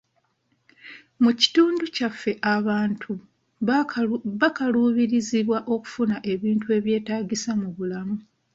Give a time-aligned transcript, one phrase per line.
[1.23, 3.11] Mu kitundu kyaffe abantu
[4.41, 8.17] bakaluubirizibwa okufuna ebintu ebyetaagisa mu bulamu.